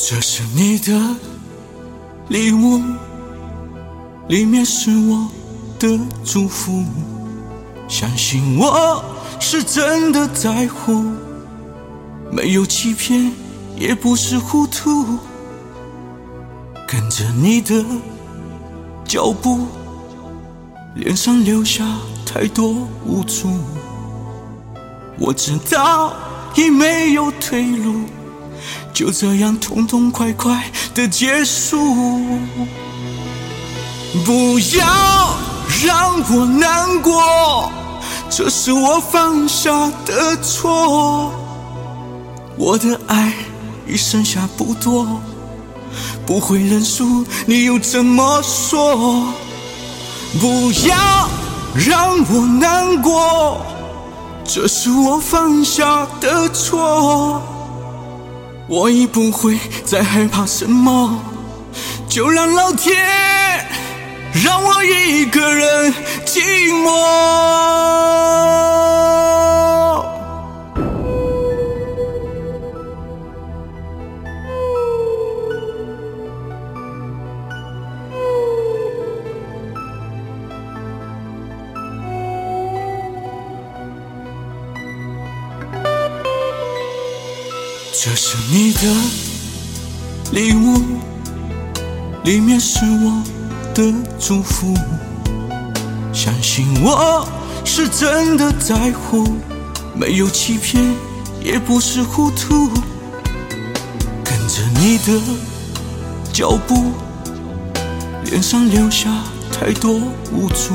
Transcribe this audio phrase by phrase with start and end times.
[0.00, 0.96] 这是你的
[2.28, 2.80] 礼物，
[4.28, 5.28] 里面是我
[5.76, 6.84] 的祝福。
[7.88, 9.04] 相信我
[9.40, 11.02] 是真的在乎，
[12.30, 13.32] 没有欺骗，
[13.76, 15.18] 也不是糊涂。
[16.86, 17.84] 跟着你的
[19.04, 19.66] 脚步，
[20.94, 21.84] 脸上留下
[22.24, 23.48] 太多无助。
[25.18, 26.12] 我知道
[26.54, 28.02] 已没有退路。
[28.92, 32.38] 就这样痛痛快快的结束，
[34.24, 35.34] 不要
[35.84, 37.70] 让我难过，
[38.28, 41.32] 这是我犯下的错。
[42.56, 43.32] 我的爱
[43.86, 45.20] 已剩下不多，
[46.26, 49.32] 不会认输，你又怎么说？
[50.40, 51.28] 不要
[51.74, 53.60] 让我难过，
[54.44, 57.40] 这是我犯下的错。
[58.68, 61.18] 我已不会再害怕什么，
[62.06, 62.94] 就让老天
[64.44, 65.94] 让我一个人
[66.26, 66.40] 寂
[66.82, 67.27] 寞。
[88.00, 88.80] 这是你的
[90.30, 90.80] 礼物，
[92.22, 93.20] 里面是我
[93.74, 94.72] 的祝福。
[96.12, 97.28] 相信我
[97.64, 99.36] 是真的在乎，
[99.96, 100.80] 没有欺骗，
[101.42, 102.70] 也不是糊涂。
[104.22, 105.20] 跟着你的
[106.32, 106.92] 脚步，
[108.26, 109.10] 脸上留下
[109.50, 109.94] 太多
[110.32, 110.72] 无助。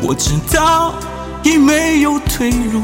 [0.00, 0.94] 我知道
[1.42, 2.80] 已没有退路。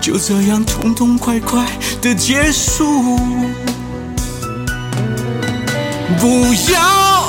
[0.00, 1.64] 就这样痛痛快快
[2.00, 3.18] 的结束，
[6.18, 7.28] 不要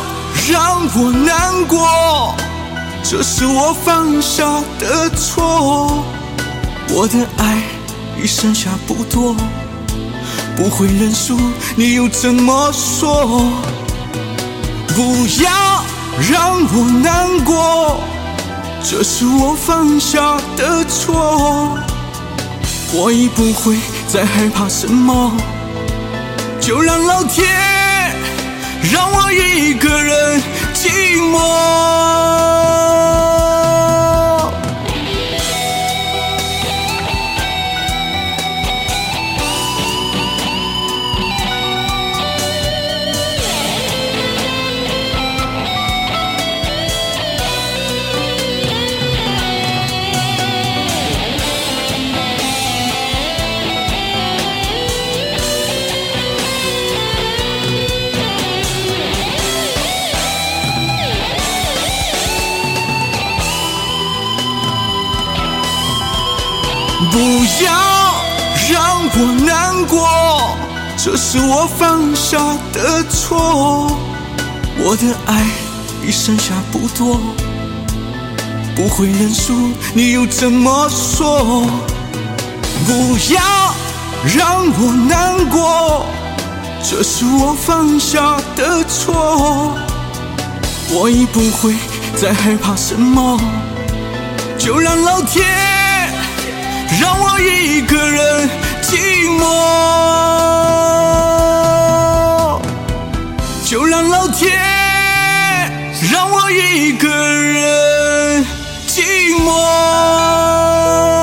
[0.50, 2.34] 让我难过，
[3.04, 6.02] 这是我犯下的错。
[6.90, 7.62] 我的爱
[8.22, 9.36] 已剩下不多，
[10.56, 11.38] 不会认输，
[11.76, 13.44] 你又怎么说？
[14.96, 15.84] 不要
[16.32, 18.00] 让我难过，
[18.82, 21.78] 这是我犯下的错。
[22.94, 25.32] 我已不会再害怕什么，
[26.60, 27.48] 就让老天
[28.92, 30.42] 让我一个人
[67.10, 67.18] 不
[67.64, 67.72] 要
[68.70, 70.56] 让我难过，
[70.98, 72.38] 这是我犯下
[72.72, 73.92] 的错。
[74.78, 75.44] 我的爱
[76.06, 77.20] 已剩下不多，
[78.76, 81.66] 不会认输，你又怎么说？
[82.86, 83.42] 不要
[84.36, 86.06] 让我难过，
[86.84, 89.74] 这是我犯下的错。
[90.92, 91.74] 我已不会
[92.16, 93.40] 再害怕什么，
[94.58, 95.71] 就让老天。
[104.22, 104.52] 老天
[106.12, 108.46] 让我一个人
[108.86, 109.02] 寂
[109.44, 111.21] 寞。